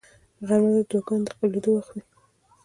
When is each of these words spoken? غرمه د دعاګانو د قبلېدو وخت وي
غرمه 0.47 0.71
د 0.81 0.85
دعاګانو 0.89 1.25
د 1.27 1.27
قبلېدو 1.39 1.69
وخت 1.77 1.91
وي 1.93 2.01